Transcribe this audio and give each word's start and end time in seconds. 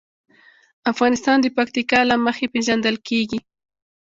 افغانستان 0.91 1.37
د 1.41 1.47
پکتیکا 1.57 1.99
له 2.09 2.15
مخې 2.25 2.45
پېژندل 2.53 2.95
کېږي. 3.07 3.39